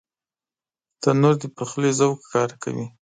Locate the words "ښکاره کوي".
2.25-2.85